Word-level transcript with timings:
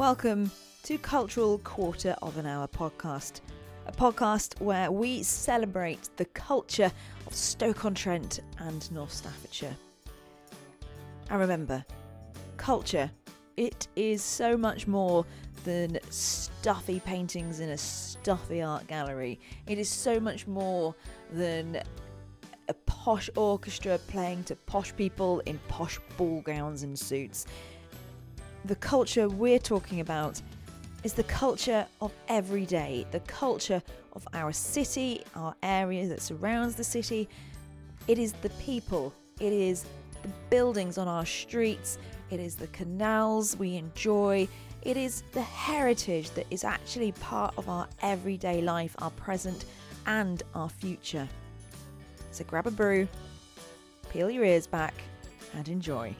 Welcome 0.00 0.50
to 0.84 0.96
Cultural 0.96 1.58
Quarter 1.58 2.16
of 2.22 2.38
an 2.38 2.46
Hour 2.46 2.66
podcast, 2.66 3.42
a 3.84 3.92
podcast 3.92 4.58
where 4.58 4.90
we 4.90 5.22
celebrate 5.22 6.08
the 6.16 6.24
culture 6.24 6.90
of 7.26 7.34
Stoke-on-Trent 7.34 8.40
and 8.60 8.90
North 8.92 9.12
Staffordshire. 9.12 9.76
And 11.28 11.38
remember, 11.38 11.84
culture, 12.56 13.10
it 13.58 13.88
is 13.94 14.22
so 14.22 14.56
much 14.56 14.86
more 14.86 15.26
than 15.64 15.98
stuffy 16.08 17.00
paintings 17.00 17.60
in 17.60 17.68
a 17.68 17.76
stuffy 17.76 18.62
art 18.62 18.86
gallery. 18.86 19.38
It 19.66 19.76
is 19.76 19.90
so 19.90 20.18
much 20.18 20.46
more 20.46 20.94
than 21.30 21.82
a 22.70 22.74
posh 22.86 23.28
orchestra 23.36 23.98
playing 24.08 24.44
to 24.44 24.56
posh 24.56 24.96
people 24.96 25.40
in 25.40 25.60
posh 25.68 26.00
ball 26.16 26.40
gowns 26.40 26.84
and 26.84 26.98
suits. 26.98 27.44
The 28.66 28.76
culture 28.76 29.28
we're 29.28 29.58
talking 29.58 30.00
about 30.00 30.40
is 31.02 31.14
the 31.14 31.24
culture 31.24 31.86
of 32.00 32.12
every 32.28 32.66
day, 32.66 33.06
the 33.10 33.20
culture 33.20 33.82
of 34.12 34.28
our 34.34 34.52
city, 34.52 35.22
our 35.34 35.54
area 35.62 36.06
that 36.08 36.20
surrounds 36.20 36.74
the 36.74 36.84
city. 36.84 37.28
It 38.06 38.18
is 38.18 38.32
the 38.34 38.50
people, 38.50 39.14
it 39.40 39.52
is 39.52 39.84
the 40.22 40.28
buildings 40.50 40.98
on 40.98 41.08
our 41.08 41.24
streets, 41.24 41.96
it 42.30 42.38
is 42.38 42.54
the 42.54 42.66
canals 42.68 43.56
we 43.56 43.76
enjoy, 43.76 44.46
it 44.82 44.96
is 44.96 45.22
the 45.32 45.42
heritage 45.42 46.30
that 46.30 46.46
is 46.50 46.62
actually 46.62 47.12
part 47.12 47.54
of 47.56 47.68
our 47.68 47.88
everyday 48.02 48.60
life, 48.60 48.94
our 48.98 49.10
present 49.12 49.64
and 50.06 50.42
our 50.54 50.68
future. 50.68 51.26
So 52.30 52.44
grab 52.44 52.66
a 52.66 52.70
brew, 52.70 53.08
peel 54.10 54.30
your 54.30 54.44
ears 54.44 54.66
back, 54.66 54.94
and 55.54 55.66
enjoy. 55.68 56.14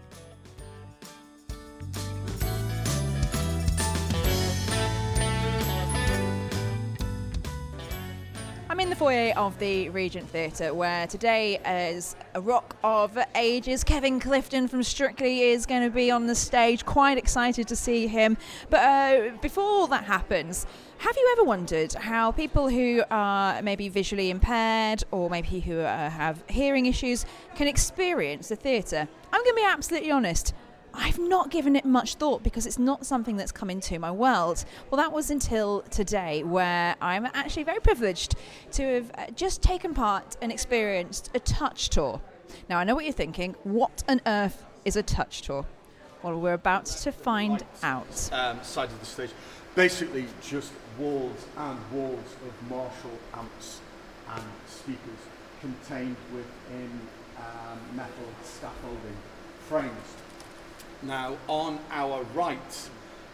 Foyer 9.00 9.32
of 9.34 9.58
the 9.58 9.88
Regent 9.88 10.28
Theatre 10.28 10.74
where 10.74 11.06
today 11.06 11.58
is 11.94 12.14
a 12.34 12.40
rock 12.42 12.76
of 12.84 13.18
ages. 13.34 13.82
Kevin 13.82 14.20
Clifton 14.20 14.68
from 14.68 14.82
Strictly 14.82 15.40
is 15.40 15.64
going 15.64 15.82
to 15.82 15.88
be 15.88 16.10
on 16.10 16.26
the 16.26 16.34
stage. 16.34 16.84
Quite 16.84 17.16
excited 17.16 17.66
to 17.68 17.76
see 17.76 18.06
him. 18.06 18.36
But 18.68 18.80
uh, 18.80 19.30
before 19.40 19.88
that 19.88 20.04
happens, 20.04 20.66
have 20.98 21.16
you 21.16 21.34
ever 21.38 21.44
wondered 21.44 21.94
how 21.94 22.30
people 22.30 22.68
who 22.68 23.02
are 23.10 23.62
maybe 23.62 23.88
visually 23.88 24.28
impaired 24.28 25.02
or 25.12 25.30
maybe 25.30 25.60
who 25.60 25.80
uh, 25.80 26.10
have 26.10 26.44
hearing 26.50 26.84
issues 26.84 27.24
can 27.54 27.68
experience 27.68 28.50
the 28.50 28.56
theatre? 28.56 29.08
I'm 29.32 29.42
going 29.42 29.56
to 29.56 29.62
be 29.62 29.66
absolutely 29.66 30.10
honest. 30.10 30.52
I've 30.94 31.18
not 31.18 31.50
given 31.50 31.76
it 31.76 31.84
much 31.84 32.14
thought 32.14 32.42
because 32.42 32.66
it's 32.66 32.78
not 32.78 33.06
something 33.06 33.36
that's 33.36 33.52
come 33.52 33.70
into 33.70 33.98
my 33.98 34.10
world. 34.10 34.64
Well, 34.90 34.96
that 34.96 35.12
was 35.12 35.30
until 35.30 35.82
today, 35.82 36.42
where 36.42 36.96
I'm 37.00 37.26
actually 37.26 37.64
very 37.64 37.80
privileged 37.80 38.34
to 38.72 38.82
have 38.94 39.10
uh, 39.16 39.26
just 39.34 39.62
taken 39.62 39.94
part 39.94 40.36
and 40.42 40.50
experienced 40.50 41.30
a 41.34 41.40
touch 41.40 41.90
tour. 41.90 42.20
Now, 42.68 42.78
I 42.78 42.84
know 42.84 42.94
what 42.94 43.04
you're 43.04 43.12
thinking. 43.12 43.54
What 43.62 44.02
on 44.08 44.20
earth 44.26 44.64
is 44.84 44.96
a 44.96 45.02
touch 45.02 45.42
tour? 45.42 45.66
Well, 46.22 46.38
we're 46.38 46.54
about 46.54 46.86
to 46.86 47.12
find 47.12 47.64
out. 47.82 48.30
Um, 48.32 48.62
side 48.62 48.90
of 48.90 49.00
the 49.00 49.06
stage. 49.06 49.30
Basically, 49.74 50.26
just 50.42 50.72
walls 50.98 51.46
and 51.56 51.78
walls 51.92 52.36
of 52.46 52.70
Marshall 52.70 53.18
amps 53.34 53.80
and 54.34 54.42
speakers 54.66 54.98
contained 55.60 56.16
within 56.32 56.90
um, 57.38 57.78
metal 57.96 58.28
scaffolding 58.42 59.16
frames. 59.68 60.14
Now, 61.02 61.36
on 61.48 61.78
our 61.90 62.24
right, 62.34 62.90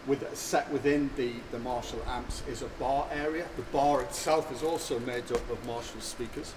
with, 0.06 0.36
set 0.36 0.70
within 0.70 1.10
the, 1.16 1.32
the 1.50 1.58
Marshall 1.58 2.00
amps, 2.08 2.42
is 2.48 2.62
a 2.62 2.68
bar 2.78 3.08
area. 3.12 3.46
The 3.56 3.62
bar 3.62 4.02
itself 4.02 4.52
is 4.52 4.62
also 4.62 5.00
made 5.00 5.30
up 5.32 5.50
of 5.50 5.64
Marshall 5.66 6.00
speakers. 6.00 6.54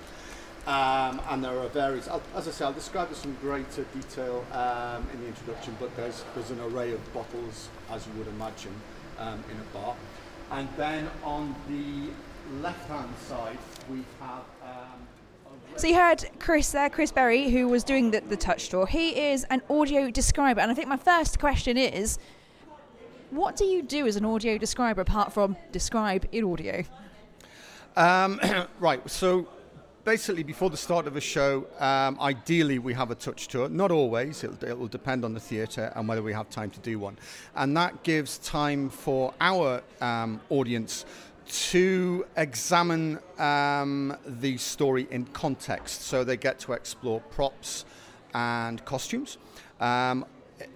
Um, 0.67 1.19
and 1.29 1.43
there 1.43 1.57
are 1.57 1.67
various, 1.69 2.07
as 2.35 2.47
I 2.47 2.51
say, 2.51 2.65
I'll 2.65 2.73
describe 2.73 3.09
this 3.09 3.25
in 3.25 3.33
greater 3.35 3.85
detail 3.95 4.45
um, 4.51 5.07
in 5.13 5.21
the 5.21 5.27
introduction, 5.27 5.75
but 5.79 5.95
there's, 5.95 6.23
there's 6.35 6.51
an 6.51 6.59
array 6.59 6.91
of 6.91 7.13
bottles, 7.13 7.69
as 7.89 8.05
you 8.05 8.13
would 8.19 8.27
imagine, 8.27 8.73
um, 9.17 9.43
in 9.49 9.57
a 9.57 9.73
bar. 9.73 9.95
And 10.51 10.69
then 10.77 11.09
on 11.23 11.55
the 11.67 12.11
left-hand 12.61 13.09
side, 13.27 13.57
we 13.89 14.03
have 14.19 14.43
So 15.75 15.87
you 15.87 15.95
heard 15.95 16.25
Chris 16.39 16.71
there, 16.71 16.89
Chris 16.89 17.11
Berry, 17.11 17.49
who 17.49 17.67
was 17.67 17.83
doing 17.83 18.11
the, 18.11 18.21
the 18.21 18.35
touch 18.35 18.69
tour. 18.69 18.85
He 18.85 19.31
is 19.31 19.45
an 19.45 19.61
audio 19.69 20.11
describer, 20.11 20.59
and 20.59 20.69
I 20.69 20.73
think 20.73 20.87
my 20.87 20.97
first 20.97 21.39
question 21.39 21.77
is, 21.77 22.19
what 23.31 23.55
do 23.55 23.63
you 23.63 23.81
do 23.81 24.05
as 24.07 24.15
an 24.15 24.25
audio 24.25 24.57
describer 24.57 25.01
apart 25.01 25.31
from 25.31 25.55
describe 25.71 26.27
in 26.31 26.43
audio? 26.43 26.83
Um, 27.95 28.41
right, 28.79 29.07
so 29.09 29.47
basically, 30.03 30.43
before 30.43 30.69
the 30.69 30.77
start 30.77 31.07
of 31.07 31.15
a 31.15 31.21
show, 31.21 31.67
um, 31.79 32.19
ideally 32.19 32.79
we 32.79 32.93
have 32.93 33.11
a 33.11 33.15
touch 33.15 33.47
tour. 33.47 33.69
Not 33.69 33.91
always, 33.91 34.43
it'll, 34.43 34.63
it 34.67 34.77
will 34.77 34.87
depend 34.87 35.23
on 35.23 35.33
the 35.33 35.39
theatre 35.39 35.93
and 35.95 36.07
whether 36.07 36.23
we 36.23 36.33
have 36.33 36.49
time 36.49 36.71
to 36.71 36.79
do 36.79 36.99
one. 36.99 37.17
And 37.55 37.77
that 37.77 38.03
gives 38.03 38.39
time 38.39 38.89
for 38.89 39.33
our 39.39 39.81
um, 40.01 40.41
audience 40.49 41.05
to 41.49 42.25
examine 42.37 43.19
um, 43.37 44.15
the 44.25 44.57
story 44.57 45.07
in 45.11 45.25
context. 45.25 46.03
So 46.03 46.23
they 46.23 46.37
get 46.37 46.59
to 46.59 46.73
explore 46.73 47.19
props 47.19 47.85
and 48.33 48.83
costumes. 48.85 49.37
Um, 49.79 50.25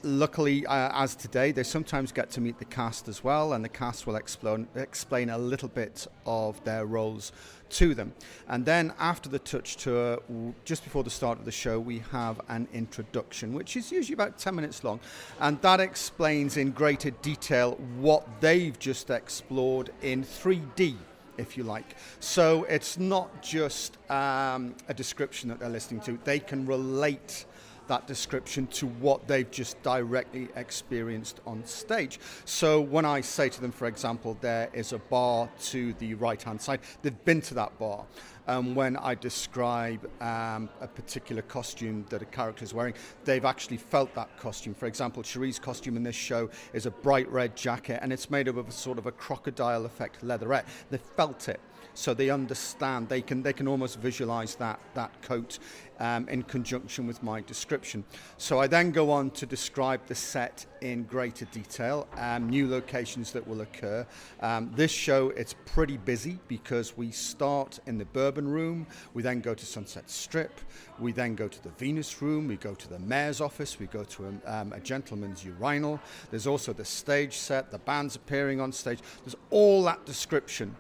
luckily, 0.04 0.66
uh, 0.66 0.92
as 0.94 1.16
today, 1.16 1.52
they 1.52 1.64
sometimes 1.64 2.12
get 2.12 2.30
to 2.32 2.42
meet 2.42 2.60
the 2.60 2.66
cast 2.66 3.08
as 3.08 3.24
well, 3.24 3.54
and 3.54 3.64
the 3.64 3.70
cast 3.70 4.08
will 4.08 4.16
explain, 4.16 4.68
explain 4.76 5.30
a 5.30 5.38
little 5.38 5.70
bit 5.70 6.08
of 6.26 6.64
their 6.64 6.86
roles 6.86 7.32
to 7.70 7.96
them. 7.96 8.14
And 8.48 8.66
then 8.66 8.94
after 9.00 9.30
the 9.30 9.40
touch 9.40 9.78
tour, 9.78 10.22
just 10.66 10.84
before 10.84 11.04
the 11.04 11.10
start 11.10 11.40
of 11.40 11.46
the 11.46 11.52
show, 11.52 11.80
we 11.80 12.00
have 12.12 12.40
an 12.50 12.68
introduction, 12.74 13.54
which 13.54 13.76
is 13.76 13.92
usually 13.92 14.14
about 14.14 14.38
10 14.38 14.56
minutes 14.56 14.84
long, 14.84 15.00
and 15.40 15.62
that 15.62 15.80
explains 15.80 16.58
in 16.58 16.72
greater 16.72 17.12
detail 17.12 17.74
what 18.00 18.28
they've 18.42 18.78
just 18.80 19.10
explored 19.10 19.92
in 20.02 20.24
3D 20.24 20.96
if 21.38 21.58
you 21.58 21.64
like. 21.64 21.96
So 22.20 22.64
it's 22.66 23.00
not 23.00 23.42
just 23.42 23.98
um, 24.12 24.76
a 24.88 24.94
description 24.94 25.50
that 25.50 25.60
they're 25.60 25.70
listening 25.70 26.02
to, 26.02 26.20
they 26.24 26.40
can 26.40 26.66
relate 26.66 27.46
that 27.88 28.08
description 28.08 28.68
to 28.68 28.88
what 28.88 29.28
they've 29.28 29.50
just 29.50 29.82
directly 29.84 30.50
experienced 30.56 31.40
on 31.46 31.66
stage. 31.66 32.20
So 32.46 32.82
when 32.82 33.06
I 33.06 33.22
say 33.22 33.50
to 33.50 33.62
them, 33.62 33.72
for 33.72 33.88
example, 33.88 34.38
there 34.42 34.70
is 34.74 34.94
a 34.94 35.00
bar 35.00 35.50
to 35.64 35.94
the 35.94 36.16
right 36.16 36.42
hand 36.42 36.62
side, 36.62 36.82
they've 37.02 37.26
been 37.26 37.42
to 37.42 37.54
that 37.56 37.78
bar. 37.80 38.06
Um, 38.46 38.76
when 38.76 38.98
I 38.98 39.16
describe 39.16 40.10
um, 40.22 40.70
a 40.82 40.88
particular 40.88 41.42
costume 41.44 42.06
that 42.10 42.22
a 42.22 42.26
character 42.26 42.66
is 42.66 42.74
wearing, 42.74 42.94
they've 43.24 43.46
actually 43.46 43.78
felt 43.78 44.14
that 44.16 44.38
costume. 44.38 44.74
For 44.74 44.86
example, 44.86 45.24
Sherrie's 45.24 45.60
costume 45.60 45.96
in 45.96 46.04
this 46.04 46.16
show 46.16 46.50
is 46.74 46.86
a 46.86 46.92
bright 46.92 47.30
red 47.32 47.56
jacket 47.56 48.00
and 48.02 48.12
it's 48.12 48.30
made 48.30 48.50
up 48.50 48.58
of 48.58 48.68
a 48.68 48.72
sort 48.72 48.98
of 48.98 49.06
a 49.06 49.14
crocodile 49.14 49.86
effect 49.86 50.24
leatherette. 50.24 50.68
They 50.90 50.98
felt 50.98 51.48
it 51.48 51.62
so 51.94 52.14
they 52.14 52.30
understand 52.30 53.10
they 53.10 53.22
can 53.22 53.44
they 53.44 53.54
can 53.54 53.68
almost 53.68 54.00
visualize 54.00 54.56
that 54.56 54.80
that 54.94 55.22
coat 55.22 55.60
um, 56.00 56.28
in 56.28 56.44
conjunction 56.44 57.08
with 57.08 57.22
my 57.24 57.42
description. 57.42 58.04
So 58.38 58.60
I 58.60 58.68
then 58.68 58.92
go 58.92 59.12
on 59.12 59.32
to 59.32 59.46
describe 59.46 60.06
the 60.08 60.16
set 60.16 60.66
in 60.82 61.04
greater 61.04 61.46
detail 61.46 62.08
um, 62.18 62.50
new 62.50 62.68
locations 62.68 63.32
that 63.32 63.48
will 63.48 63.62
occur. 63.62 64.06
Um, 64.42 64.72
this 64.76 64.92
show 64.92 65.30
it's 65.30 65.56
pretty 65.66 65.98
busy 65.98 66.40
because 66.48 66.98
we 66.98 67.12
start 67.12 67.80
in 67.86 67.98
the 67.98 68.06
bourbon 68.06 68.48
room 68.48 68.88
we 69.14 69.22
then 69.24 69.40
go 69.40 69.54
to 69.54 69.66
sunset 69.66 70.10
strip 70.10 70.60
we 71.00 71.12
then 71.12 71.36
go 71.36 71.48
to 71.48 71.64
the 71.64 71.70
venus 71.70 72.22
room 72.22 72.48
we 72.48 72.58
go 72.58 72.74
to 72.74 72.90
the 72.90 73.00
mayor's 73.00 73.40
office 73.40 73.80
we 73.80 73.86
go 73.88 74.04
to 74.04 74.26
a, 74.26 74.54
um, 74.54 74.74
a 74.74 74.80
gentleman's 74.80 75.46
urinal. 75.46 76.00
There's 76.32 76.48
also 76.48 76.74
the 76.74 76.86
stage 76.86 77.38
set 77.38 77.72
the 77.72 77.80
bands 77.80 78.16
appearing 78.16 78.60
on 78.60 78.72
stage. 78.72 79.00
There's 79.24 79.36
all 79.50 79.84
that 79.84 80.06
description 80.06 80.76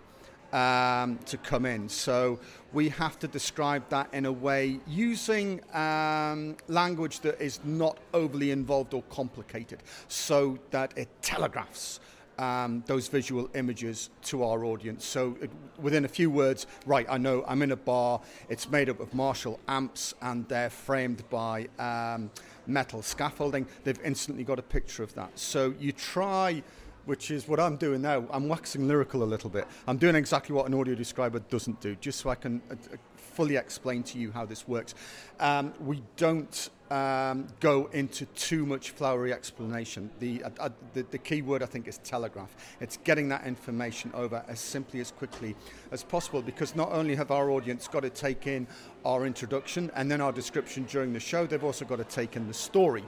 um, 0.53 1.17
to 1.25 1.37
come 1.37 1.65
in. 1.65 1.89
So 1.89 2.39
we 2.71 2.89
have 2.89 3.19
to 3.19 3.27
describe 3.27 3.89
that 3.89 4.13
in 4.13 4.25
a 4.25 4.31
way 4.31 4.79
using 4.87 5.61
um, 5.75 6.55
language 6.67 7.19
that 7.21 7.41
is 7.41 7.59
not 7.65 7.97
overly 8.13 8.51
involved 8.51 8.93
or 8.93 9.01
complicated 9.03 9.79
so 10.07 10.57
that 10.71 10.97
it 10.97 11.09
telegraphs. 11.21 11.99
Um, 12.39 12.83
those 12.87 13.09
visual 13.09 13.47
images 13.53 14.09
to 14.23 14.43
our 14.43 14.65
audience. 14.65 15.05
So, 15.05 15.37
it, 15.39 15.51
within 15.77 16.03
a 16.03 16.07
few 16.07 16.31
words, 16.31 16.65
right, 16.87 17.05
I 17.07 17.19
know 17.19 17.45
I'm 17.47 17.61
in 17.61 17.71
a 17.71 17.75
bar, 17.75 18.21
it's 18.49 18.71
made 18.71 18.89
up 18.89 18.99
of 18.99 19.13
Marshall 19.13 19.59
amps, 19.67 20.15
and 20.19 20.47
they're 20.47 20.71
framed 20.71 21.29
by 21.29 21.67
um, 21.77 22.31
metal 22.65 23.03
scaffolding. 23.03 23.67
They've 23.83 23.99
instantly 24.03 24.43
got 24.43 24.57
a 24.57 24.63
picture 24.63 25.03
of 25.03 25.13
that. 25.13 25.37
So, 25.37 25.75
you 25.79 25.91
try 25.91 26.63
which 27.05 27.31
is 27.31 27.47
what 27.47 27.59
I'm 27.59 27.75
doing 27.75 28.01
now. 28.01 28.25
I'm 28.29 28.47
waxing 28.47 28.87
lyrical 28.87 29.23
a 29.23 29.25
little 29.25 29.49
bit. 29.49 29.67
I'm 29.87 29.97
doing 29.97 30.15
exactly 30.15 30.55
what 30.55 30.67
an 30.67 30.73
audio 30.73 30.95
describer 30.95 31.39
doesn't 31.39 31.81
do, 31.81 31.95
just 31.95 32.19
so 32.19 32.29
I 32.29 32.35
can 32.35 32.61
uh, 32.69 32.73
uh, 32.73 32.97
fully 33.33 33.55
explain 33.55 34.03
to 34.03 34.17
you 34.17 34.31
how 34.31 34.45
this 34.45 34.67
works. 34.67 34.95
Um, 35.39 35.73
we 35.79 36.01
don't 36.17 36.69
um, 36.93 37.47
go 37.59 37.89
into 37.93 38.25
too 38.27 38.65
much 38.67 38.91
flowery 38.91 39.33
explanation. 39.33 40.11
The, 40.19 40.43
uh, 40.43 40.49
uh, 40.59 40.69
the, 40.93 41.03
the 41.09 41.17
key 41.17 41.41
word 41.41 41.63
I 41.63 41.65
think 41.65 41.87
is 41.87 41.97
telegraph. 41.99 42.55
It's 42.79 42.97
getting 42.97 43.29
that 43.29 43.47
information 43.47 44.11
over 44.13 44.43
as 44.47 44.59
simply 44.59 44.99
as 44.99 45.11
quickly 45.11 45.55
as 45.91 46.03
possible 46.03 46.43
because 46.43 46.75
not 46.75 46.91
only 46.91 47.15
have 47.15 47.31
our 47.31 47.49
audience 47.49 47.87
got 47.87 48.01
to 48.01 48.11
take 48.11 48.45
in 48.45 48.67
our 49.05 49.25
introduction 49.25 49.91
and 49.95 50.09
then 50.09 50.21
our 50.21 50.31
description 50.31 50.83
during 50.83 51.13
the 51.13 51.19
show, 51.19 51.47
they've 51.47 51.63
also 51.63 51.83
got 51.83 51.97
to 51.97 52.03
take 52.03 52.35
in 52.35 52.47
the 52.47 52.53
story. 52.53 53.03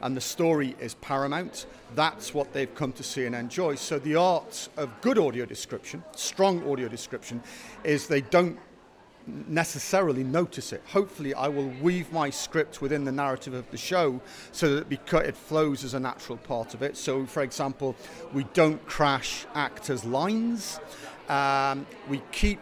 And 0.00 0.16
the 0.16 0.20
story 0.20 0.74
is 0.80 0.94
paramount. 0.94 1.66
That's 1.94 2.32
what 2.32 2.52
they've 2.54 2.74
come 2.74 2.92
to 2.92 3.02
see 3.02 3.26
and 3.26 3.34
enjoy. 3.34 3.74
So 3.74 3.98
the 3.98 4.16
art 4.16 4.68
of 4.78 4.90
good 5.02 5.18
audio 5.18 5.44
description, 5.44 6.02
strong 6.14 6.66
audio 6.70 6.88
description, 6.88 7.42
is 7.84 8.06
they 8.06 8.22
don't 8.22 8.58
necessarily 9.26 10.22
notice 10.22 10.72
it. 10.72 10.82
Hopefully, 10.88 11.34
I 11.34 11.48
will 11.48 11.68
weave 11.82 12.12
my 12.12 12.30
script 12.30 12.80
within 12.80 13.04
the 13.04 13.12
narrative 13.12 13.54
of 13.54 13.70
the 13.70 13.76
show 13.76 14.20
so 14.52 14.74
that 14.76 14.90
it 14.90 15.36
flows 15.36 15.84
as 15.84 15.94
a 15.94 16.00
natural 16.00 16.38
part 16.38 16.74
of 16.74 16.82
it. 16.82 16.96
So, 16.96 17.26
for 17.26 17.42
example, 17.42 17.96
we 18.32 18.44
don't 18.54 18.84
crash 18.86 19.46
actors' 19.54 20.04
lines. 20.04 20.80
Um, 21.28 21.86
we 22.08 22.22
keep 22.30 22.60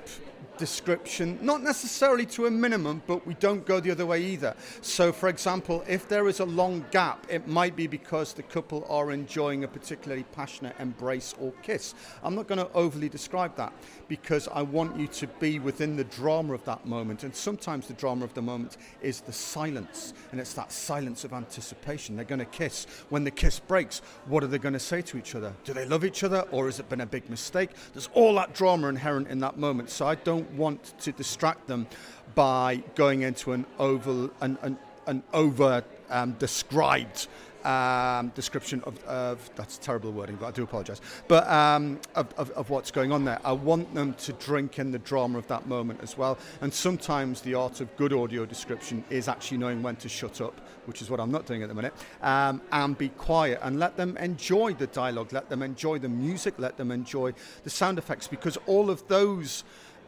description, 0.59 1.39
not 1.43 1.62
necessarily 1.62 2.27
to 2.27 2.47
a 2.47 2.51
minimum, 2.51 3.03
but 3.06 3.27
we 3.27 3.35
don't 3.35 3.67
go 3.67 3.81
the 3.81 3.91
other 3.91 4.06
way 4.06 4.23
either. 4.23 4.55
So, 4.81 5.12
for 5.12 5.29
example, 5.29 5.85
if 5.89 6.09
there 6.09 6.29
is 6.29 6.41
a 6.41 6.45
long 6.45 6.85
gap, 6.91 7.27
it 7.29 7.47
might 7.47 7.77
be 7.77 7.87
because 7.87 8.33
the 8.33 8.43
couple 8.43 8.87
are 8.89 9.12
enjoying 9.12 9.65
a 9.65 9.69
particularly 9.69 10.25
passionate 10.33 10.75
embrace 10.79 11.35
or 11.41 11.53
kiss. 11.62 11.95
I'm 12.23 12.35
not 12.35 12.47
going 12.47 12.59
to 12.59 12.71
overly 12.73 13.09
describe 13.09 13.56
that 13.56 13.73
because 14.09 14.49
I 14.49 14.62
want 14.62 14.99
you 14.99 15.06
to 15.09 15.27
be 15.27 15.59
within 15.59 15.97
the 15.97 16.05
drama 16.05 16.55
of 16.55 16.65
that 16.65 16.87
moment. 16.87 17.25
And 17.25 17.35
sometimes 17.35 17.87
the 17.87 17.95
drama 17.95 18.25
of 18.25 18.35
the 18.35 18.43
moment 18.43 18.77
is 19.03 19.21
the 19.21 19.33
silence, 19.33 20.15
and 20.31 20.41
it's 20.41 20.55
that 20.55 20.73
silence 20.73 21.25
of 21.25 21.33
anticipation. 21.33 22.17
They're 22.17 22.25
going 22.25 22.39
to 22.39 22.45
kiss. 22.45 22.87
When 23.09 23.25
the 23.25 23.31
kiss 23.31 23.59
breaks, 23.59 24.01
what 24.27 24.45
are 24.45 24.49
they 24.49 24.59
going 24.59 24.75
to 24.75 24.81
say 24.81 25.03
to 25.03 25.19
each 25.19 25.35
other? 25.35 25.53
Do 25.65 25.73
they 25.73 25.87
love 25.87 26.05
each 26.05 26.23
other, 26.25 26.43
or 26.51 26.67
has 26.67 26.81
it 26.81 26.89
been 26.89 27.01
a 27.01 27.06
big 27.06 27.29
mistake? 27.31 27.71
There's 27.93 28.09
all 28.15 28.35
that 28.37 28.55
drama 28.55 28.89
inherent 28.89 29.29
in 29.29 29.41
that 29.41 29.59
moment. 29.59 29.91
So 29.91 30.06
I 30.06 30.15
don't 30.15 30.44
want 30.52 30.99
to 31.00 31.12
distract 31.12 31.67
them 31.67 31.87
by 32.35 32.82
going 32.94 33.23
into 33.23 33.52
an 33.52 33.67
over 33.79 34.31
an, 34.41 34.58
an, 34.62 34.79
an 35.06 35.23
over 35.32 35.85
um, 36.11 36.32
described 36.32 37.29
um, 37.64 38.29
description 38.35 38.82
of, 38.85 39.02
of, 39.05 39.50
that's 39.56 39.79
terrible 39.79 40.12
wording, 40.12 40.37
but 40.37 40.46
I 40.46 40.50
do 40.50 40.62
apologise. 40.62 41.00
But 41.29 41.49
um, 41.49 41.99
of, 42.14 42.32
of, 42.37 42.50
of, 42.50 42.70
what's 42.70 42.91
going 42.91 43.11
on 43.11 43.25
there, 43.25 43.41
I 43.44 43.52
want 43.52 43.94
them 43.94 44.14
to 44.14 44.32
drink 44.35 44.79
in 44.79 44.93
the 44.93 44.99
drama 44.99 45.38
of 45.38 45.49
that 45.49 45.67
moment 45.67 46.00
as 46.02 46.19
well. 46.19 46.38
And 46.61 46.73
sometimes 46.73 47.41
the 47.41 47.55
art 47.55 47.81
of 47.81 47.94
good 47.96 48.12
audio 48.12 48.44
description 48.44 49.05
is 49.11 49.29
actually 49.29 49.58
knowing 49.58 49.82
when 49.82 49.96
to 49.96 50.08
shut 50.08 50.41
up, 50.41 50.61
which 50.87 51.00
is 51.00 51.11
what 51.11 51.20
I'm 51.20 51.31
not 51.31 51.46
doing 51.46 51.62
at 51.62 51.69
the 51.69 51.75
minute, 51.75 51.94
um, 52.23 52.61
and 52.73 52.96
be 52.96 53.08
quiet 53.11 53.61
and 53.62 53.79
let 53.79 53.96
them 53.96 54.17
enjoy 54.19 54.75
the 54.75 54.87
dialogue, 54.88 55.32
let 55.32 55.49
them 55.49 55.62
enjoy 55.62 55.99
the 55.99 56.08
music, 56.08 56.55
let 56.58 56.76
them 56.76 56.91
enjoy 56.91 57.32
the 57.64 57.70
sound 57.70 57.99
effects, 57.99 58.26
because 58.26 58.58
all 58.67 58.91
of 58.91 59.06
those 59.08 59.64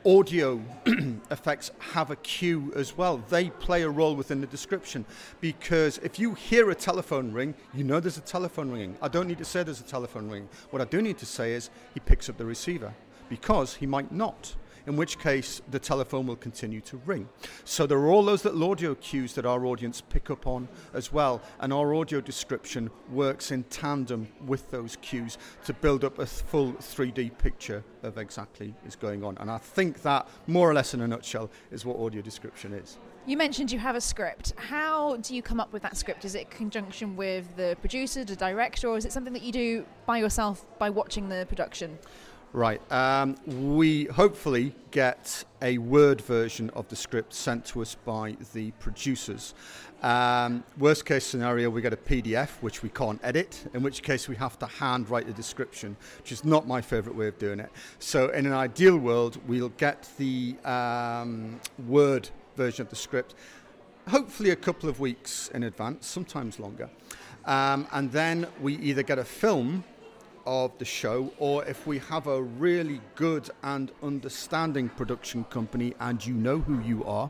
audio 0.06 0.62
effects 1.32 1.72
have 1.80 2.12
a 2.12 2.16
cue 2.16 2.72
as 2.76 2.96
well. 2.96 3.16
They 3.28 3.50
play 3.50 3.82
a 3.82 3.90
role 3.90 4.14
within 4.14 4.40
the 4.40 4.46
description 4.46 5.04
because 5.40 5.98
if 5.98 6.20
you 6.20 6.34
hear 6.34 6.70
a 6.70 6.76
telephone 6.76 7.32
ring, 7.32 7.54
you 7.74 7.82
know 7.82 7.98
there's 7.98 8.16
a 8.16 8.20
telephone 8.20 8.70
ringing. 8.70 8.96
I 9.02 9.08
don't 9.08 9.26
need 9.26 9.38
to 9.38 9.44
say 9.44 9.64
there's 9.64 9.80
a 9.80 9.84
telephone 9.84 10.30
ring. 10.30 10.48
What 10.70 10.80
I 10.80 10.84
do 10.84 11.02
need 11.02 11.18
to 11.18 11.26
say 11.26 11.54
is 11.54 11.70
he 11.92 11.98
picks 11.98 12.28
up 12.28 12.36
the 12.36 12.44
receiver 12.44 12.94
because 13.28 13.74
he 13.74 13.86
might 13.86 14.12
not 14.12 14.54
in 14.86 14.96
which 14.96 15.18
case 15.18 15.60
the 15.70 15.78
telephone 15.78 16.26
will 16.26 16.36
continue 16.36 16.80
to 16.82 16.96
ring. 17.06 17.28
So 17.64 17.86
there 17.86 17.98
are 17.98 18.08
all 18.08 18.24
those 18.24 18.44
little 18.44 18.70
audio 18.70 18.94
cues 18.94 19.34
that 19.34 19.44
our 19.44 19.66
audience 19.66 20.00
pick 20.00 20.30
up 20.30 20.46
on 20.46 20.68
as 20.94 21.12
well, 21.12 21.42
and 21.60 21.72
our 21.72 21.94
audio 21.94 22.20
description 22.20 22.90
works 23.10 23.50
in 23.50 23.64
tandem 23.64 24.28
with 24.46 24.70
those 24.70 24.96
cues 25.02 25.38
to 25.64 25.74
build 25.74 26.04
up 26.04 26.18
a 26.18 26.26
full 26.26 26.72
3D 26.74 27.36
picture 27.38 27.82
of 28.02 28.18
exactly 28.18 28.74
is 28.86 28.96
going 28.96 29.24
on. 29.24 29.36
And 29.38 29.50
I 29.50 29.58
think 29.58 30.02
that, 30.02 30.28
more 30.46 30.70
or 30.70 30.74
less 30.74 30.94
in 30.94 31.00
a 31.00 31.08
nutshell, 31.08 31.50
is 31.70 31.84
what 31.84 31.98
audio 31.98 32.22
description 32.22 32.72
is. 32.72 32.98
You 33.26 33.36
mentioned 33.36 33.72
you 33.72 33.80
have 33.80 33.96
a 33.96 34.00
script. 34.00 34.52
How 34.56 35.16
do 35.16 35.34
you 35.34 35.42
come 35.42 35.58
up 35.58 35.72
with 35.72 35.82
that 35.82 35.96
script? 35.96 36.24
Is 36.24 36.36
it 36.36 36.42
in 36.42 36.46
conjunction 36.46 37.16
with 37.16 37.56
the 37.56 37.76
producer, 37.80 38.24
the 38.24 38.36
director, 38.36 38.86
or 38.88 38.96
is 38.96 39.04
it 39.04 39.12
something 39.12 39.32
that 39.32 39.42
you 39.42 39.50
do 39.50 39.84
by 40.06 40.18
yourself 40.18 40.64
by 40.78 40.90
watching 40.90 41.28
the 41.28 41.44
production? 41.48 41.98
Right. 42.56 42.80
Um, 42.90 43.36
we 43.46 44.06
hopefully 44.06 44.72
get 44.90 45.44
a 45.60 45.76
Word 45.76 46.22
version 46.22 46.70
of 46.70 46.88
the 46.88 46.96
script 46.96 47.34
sent 47.34 47.66
to 47.66 47.82
us 47.82 47.96
by 48.06 48.34
the 48.54 48.70
producers. 48.80 49.52
Um, 50.02 50.64
worst 50.78 51.04
case 51.04 51.26
scenario, 51.26 51.68
we 51.68 51.82
get 51.82 51.92
a 51.92 51.98
PDF 51.98 52.48
which 52.62 52.82
we 52.82 52.88
can't 52.88 53.20
edit, 53.22 53.68
in 53.74 53.82
which 53.82 54.02
case 54.02 54.26
we 54.26 54.36
have 54.36 54.58
to 54.60 54.66
handwrite 54.66 55.26
the 55.26 55.34
description, 55.34 55.98
which 56.16 56.32
is 56.32 56.46
not 56.46 56.66
my 56.66 56.80
favourite 56.80 57.14
way 57.14 57.28
of 57.28 57.38
doing 57.38 57.60
it. 57.60 57.70
So, 57.98 58.30
in 58.30 58.46
an 58.46 58.54
ideal 58.54 58.96
world, 58.96 59.38
we'll 59.46 59.68
get 59.76 60.08
the 60.16 60.56
um, 60.64 61.60
Word 61.86 62.30
version 62.56 62.80
of 62.80 62.88
the 62.88 62.96
script, 62.96 63.34
hopefully 64.08 64.48
a 64.48 64.56
couple 64.56 64.88
of 64.88 64.98
weeks 64.98 65.50
in 65.52 65.64
advance, 65.64 66.06
sometimes 66.06 66.58
longer. 66.58 66.88
Um, 67.44 67.86
and 67.92 68.10
then 68.10 68.46
we 68.62 68.76
either 68.76 69.02
get 69.02 69.18
a 69.18 69.26
film 69.26 69.84
of 70.46 70.76
the 70.78 70.84
show, 70.84 71.32
or 71.38 71.64
if 71.64 71.86
we 71.86 71.98
have 71.98 72.26
a 72.26 72.42
really 72.42 73.00
good 73.14 73.50
and 73.62 73.90
understanding 74.02 74.88
production 74.88 75.44
company 75.44 75.94
and 76.00 76.24
you 76.24 76.34
know 76.34 76.58
who 76.58 76.80
you 76.80 77.04
are, 77.04 77.28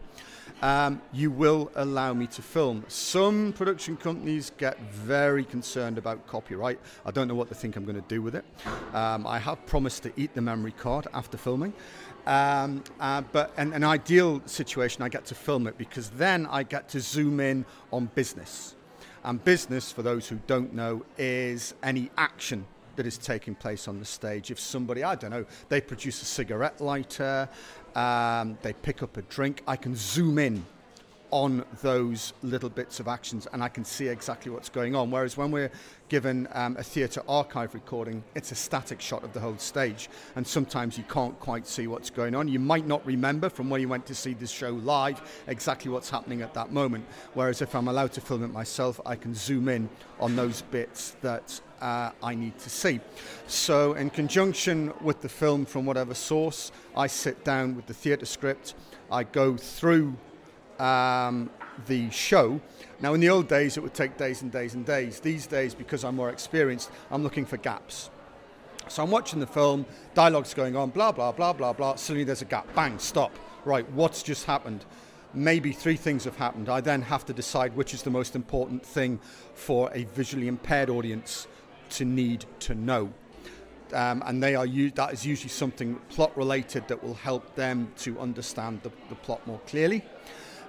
um, 0.63 1.03
you 1.13 1.31
will 1.31 1.71
allow 1.77 2.15
me 2.15 2.27
to 2.29 2.43
film. 2.43 2.85
Some 2.89 3.53
production 3.53 3.97
companies 3.97 4.53
get 4.57 4.79
very 4.93 5.45
concerned 5.45 5.99
about 5.99 6.27
copyright. 6.27 6.79
I 7.05 7.11
don't 7.11 7.29
know 7.29 7.35
what 7.35 7.49
they 7.49 7.55
think 7.55 7.77
I'm 7.77 7.85
going 7.85 8.01
to 8.01 8.09
do 8.09 8.23
with 8.23 8.35
it. 8.35 8.45
Um, 8.95 9.27
I 9.27 9.39
have 9.39 9.65
promised 9.67 10.03
to 10.05 10.13
eat 10.17 10.35
the 10.35 10.41
memory 10.41 10.73
card 10.73 11.09
after 11.13 11.37
filming. 11.37 11.75
Um, 12.27 12.83
uh, 12.99 13.23
but 13.33 13.53
in 13.59 13.73
an 13.73 13.85
ideal 13.85 14.43
situation, 14.47 15.03
I 15.03 15.09
get 15.09 15.27
to 15.27 15.35
film 15.35 15.67
it 15.67 15.79
because 15.79 16.11
then 16.11 16.47
I 16.47 16.63
get 16.63 16.89
to 16.91 17.01
zoom 17.01 17.41
in 17.41 17.65
on 17.93 18.07
business. 18.15 18.75
And 19.25 19.43
business, 19.43 19.93
for 19.93 20.03
those 20.03 20.29
who 20.29 20.39
don't 20.47 20.73
know, 20.73 21.05
is 21.19 21.75
any 21.83 22.11
action 22.17 22.65
that 22.97 23.07
is 23.07 23.19
taking 23.19 23.55
place 23.55 23.89
on 23.89 23.99
the 23.99 24.05
stage. 24.05 24.51
If 24.51 24.59
somebody, 24.59 25.05
I 25.05 25.15
don't 25.15 25.31
know, 25.31 25.47
they 25.69 25.81
produce 25.81 26.21
a 26.23 26.25
cigarette 26.25 26.81
lighter, 26.81 27.49
um, 27.95 28.59
they 28.63 28.73
pick 28.73 29.03
up 29.03 29.17
a 29.17 29.23
drink, 29.23 29.63
I 29.67 29.77
can 29.77 29.95
zoom 29.95 30.39
in 30.39 30.65
on 31.31 31.65
those 31.83 32.33
little 32.43 32.69
bits 32.69 33.01
of 33.01 33.09
actions 33.09 33.49
and 33.53 33.63
I 33.63 33.69
can 33.69 33.85
see 33.85 34.09
exactly 34.09 34.51
what's 34.51 34.69
going 34.69 34.95
on. 34.95 35.11
Whereas 35.11 35.37
when 35.37 35.51
we're 35.51 35.71
given 36.09 36.47
um, 36.53 36.77
a 36.77 36.83
theatre 36.83 37.23
archive 37.29 37.75
recording, 37.75 38.23
it's 38.35 38.53
a 38.53 38.55
static 38.55 39.01
shot 39.01 39.25
of 39.25 39.33
the 39.33 39.41
whole 39.41 39.59
stage, 39.59 40.09
and 40.37 40.47
sometimes 40.47 40.97
you 40.97 41.05
can't 41.05 41.39
quite 41.41 41.67
see 41.67 41.89
what's 41.89 42.11
going 42.11 42.35
on. 42.35 42.47
You 42.47 42.61
might 42.61 42.87
not 42.87 43.05
remember 43.05 43.49
from 43.49 43.69
when 43.71 43.81
you 43.81 43.89
went 43.89 44.07
to 44.07 44.15
see 44.15 44.35
the 44.35 44.47
show 44.47 44.71
live 44.71 45.21
exactly 45.49 45.91
what's 45.91 46.11
happening 46.11 46.43
at 46.43 46.55
that 46.55 46.73
moment. 46.73 47.05
Whereas 47.35 47.61
if 47.61 47.75
I'm 47.75 47.89
allowed 47.89 48.13
to 48.13 48.21
film 48.21 48.45
it 48.45 48.53
myself, 48.53 49.01
I 49.05 49.17
can 49.17 49.35
zoom 49.35 49.69
in 49.69 49.89
on 50.21 50.37
those 50.37 50.63
bits 50.63 51.17
that 51.23 51.61
uh, 51.81 52.11
I 52.23 52.35
need 52.35 52.59
to 52.61 52.71
see. 52.71 53.01
So, 53.47 53.95
in 53.95 54.11
conjunction 54.11 54.93
with 55.01 55.21
the 55.21 55.29
film 55.29 55.67
from 55.67 55.87
whatever 55.87 56.15
source, 56.15 56.73
I 56.97 57.07
sit 57.07 57.45
down 57.45 57.77
with 57.77 57.87
the 57.87 57.95
theatre 57.95 58.27
script, 58.27 58.75
I 59.11 59.25
go 59.25 59.57
through 59.57 60.17
um, 60.79 61.51
the 61.87 62.11
show. 62.11 62.61
Now, 63.01 63.15
in 63.15 63.21
the 63.21 63.29
old 63.29 63.49
days, 63.49 63.77
it 63.77 63.83
would 63.83 63.95
take 63.95 64.17
days 64.17 64.43
and 64.43 64.51
days 64.51 64.75
and 64.75 64.85
days. 64.85 65.21
These 65.21 65.47
days, 65.47 65.75
because 65.75 66.05
I'm 66.05 66.17
more 66.17 66.31
experienced, 66.31 66.91
I'm 67.11 67.23
looking 67.23 67.45
for 67.45 67.57
gaps. 67.59 68.11
So 68.89 69.03
I'm 69.03 69.11
watching 69.11 69.41
the 69.41 69.47
film, 69.47 69.85
dialogue's 70.15 70.55
going 70.55 70.77
on, 70.77 70.91
blah, 70.91 71.13
blah, 71.13 71.33
blah, 71.33 71.53
blah, 71.53 71.73
blah. 71.73 71.97
Suddenly 71.97 72.25
there's 72.25 72.43
a 72.43 72.47
gap. 72.47 72.73
Bang, 72.75 72.99
stop. 72.99 73.33
Right, 73.65 73.89
what's 73.93 74.23
just 74.23 74.45
happened? 74.45 74.85
Maybe 75.35 75.73
three 75.73 75.97
things 75.97 76.25
have 76.25 76.37
happened. 76.37 76.69
I 76.69 76.81
then 76.81 77.03
have 77.03 77.27
to 77.27 77.33
decide 77.33 77.75
which 77.77 77.93
is 77.93 78.03
the 78.03 78.11
most 78.11 78.37
important 78.37 78.87
thing 78.87 79.19
for 79.55 79.91
a 79.93 80.05
visually 80.05 80.47
impaired 80.47 80.89
audience 80.89 81.49
to 81.91 82.05
need 82.05 82.45
to 82.61 82.75
know. 82.75 83.13
Um, 83.93 84.23
and 84.27 84.43
they 84.43 84.57
are 84.57 84.67
that 84.67 85.13
is 85.13 85.25
usually 85.25 85.49
something 85.49 85.95
plot 86.09 86.37
related 86.37 86.89
that 86.89 87.03
will 87.03 87.15
help 87.15 87.55
them 87.55 87.93
to 87.99 88.19
understand 88.19 88.83
the, 88.83 88.91
the 89.09 89.15
plot 89.15 89.47
more 89.47 89.61
clearly. 89.67 90.03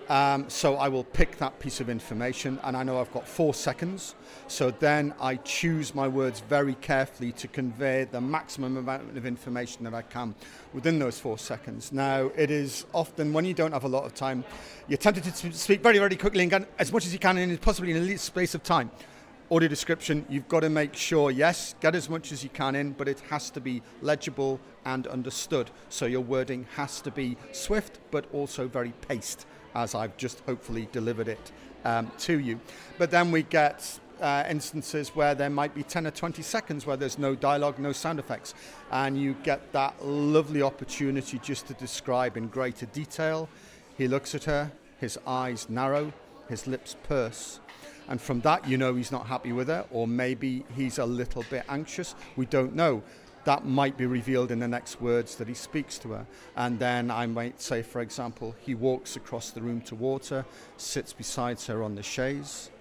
Um, 0.10 0.50
so 0.50 0.78
I 0.78 0.88
will 0.88 1.04
pick 1.04 1.38
that 1.38 1.60
piece 1.60 1.82
of 1.82 1.90
information, 1.90 2.60
and 2.64 2.78
I 2.78 2.84
know 2.84 3.00
I've 3.00 3.12
got 3.12 3.28
four 3.28 3.54
seconds. 3.54 4.16
So 4.48 4.72
then 4.72 5.14
I 5.20 5.36
choose 5.36 5.94
my 5.94 6.08
words 6.08 6.40
very 6.40 6.76
carefully 6.76 7.34
to 7.34 7.48
convey 7.50 8.06
the 8.06 8.22
maximum 8.22 8.78
amount 8.78 9.18
of 9.18 9.26
information 9.26 9.84
that 9.84 9.94
I 9.94 10.04
can 10.04 10.34
within 10.74 10.98
those 10.98 11.20
four 11.20 11.38
seconds. 11.38 11.92
Now, 11.92 12.32
it 12.38 12.52
is 12.52 12.86
often 12.94 13.34
when 13.34 13.44
you 13.44 13.54
don't 13.54 13.74
have 13.74 13.84
a 13.84 13.90
lot 13.90 14.06
of 14.06 14.16
time, 14.16 14.46
you're 14.88 14.98
tempted 14.98 15.26
to 15.26 15.52
speak 15.52 15.84
very, 15.84 15.98
very 15.98 16.16
quickly 16.16 16.42
and 16.42 16.52
get 16.52 16.70
as 16.80 16.94
much 16.94 17.06
as 17.06 17.12
you 17.12 17.20
can 17.20 17.38
in 17.38 17.58
possibly 17.58 17.92
in 17.92 17.98
a 17.98 18.02
little 18.02 18.18
space 18.18 18.56
of 18.56 18.64
time 18.64 18.90
audio 19.50 19.70
description, 19.70 20.25
you've 20.27 20.48
got 20.50 20.60
to 20.60 20.70
make 20.70 20.94
sure, 20.94 21.32
yes, 21.32 21.74
get 21.80 21.96
as 21.96 22.10
much 22.10 22.34
as 22.34 22.44
you 22.44 22.50
can 22.50 22.75
in, 22.75 22.92
but 22.92 23.08
it 23.08 23.22
has 23.30 23.50
to 23.51 23.62
be 23.62 23.82
legible 24.01 24.60
and 24.86 25.08
understood. 25.08 25.72
So 25.88 26.06
your 26.06 26.22
wording 26.22 26.68
has 26.75 27.00
to 27.01 27.12
be 27.12 27.38
swift, 27.54 28.00
but 28.12 28.25
also 28.34 28.68
very 28.68 28.92
paced, 29.08 29.46
as 29.74 29.96
I've 29.96 30.18
just 30.18 30.42
hopefully 30.42 30.89
delivered 30.92 31.30
it 31.30 31.51
um, 31.86 32.12
to 32.20 32.39
you. 32.39 32.60
But 32.98 33.10
then 33.10 33.32
we 33.32 33.44
get 33.44 34.00
uh, 34.20 34.44
instances 34.50 35.16
where 35.16 35.34
there 35.34 35.50
might 35.50 35.74
be 35.74 35.84
10 35.84 36.08
or 36.08 36.12
20 36.12 36.42
seconds 36.42 36.86
where 36.86 36.98
there's 36.98 37.18
no 37.18 37.34
dialogue, 37.34 37.80
no 37.80 37.94
sound 37.94 38.20
effects, 38.20 38.54
and 38.92 39.18
you 39.18 39.34
get 39.44 39.72
that 39.72 40.06
lovely 40.06 40.62
opportunity 40.62 41.39
just 41.39 41.68
to 41.68 41.74
describe 41.75 42.36
in 42.36 42.48
greater 42.50 42.86
detail. 42.88 43.48
He 43.98 44.10
looks 44.10 44.36
at 44.36 44.44
her, 44.44 44.74
his 45.00 45.18
eyes 45.25 45.70
narrow, 45.70 46.12
his 46.50 46.68
lips 46.68 46.96
purse. 47.04 47.60
And 48.08 48.22
from 48.22 48.42
that, 48.42 48.68
you 48.68 48.77
know 48.77 48.96
he's 48.96 49.12
not 49.12 49.27
happy 49.27 49.51
with 49.51 49.68
her, 49.68 49.86
or 49.92 50.08
maybe 50.08 50.66
he's 50.75 50.98
a 50.98 51.06
little 51.06 51.44
bit 51.50 51.66
anxious. 51.68 52.16
We 52.36 52.46
don't 52.46 52.75
know. 52.75 53.04
That 53.44 53.66
might 53.66 53.98
be 53.98 54.06
revealed 54.06 54.51
in 54.51 54.60
the 54.60 54.68
next 54.68 55.01
words 55.01 55.36
that 55.36 55.48
he 55.48 55.54
speaks 55.54 55.98
to 56.00 56.10
her. 56.10 56.27
And 56.56 56.80
then 56.80 57.10
I 57.10 57.27
might 57.27 57.62
say, 57.62 57.82
for 57.82 58.01
example, 58.01 58.56
he 58.60 58.75
walks 58.75 59.16
across 59.16 59.51
the 59.51 59.62
room 59.62 59.82
towards 59.82 60.30
her, 60.30 60.46
sits 60.77 61.13
beside 61.13 61.62
her 61.62 61.82
on 61.84 61.96
the 61.96 62.04
chaise, 62.04 62.72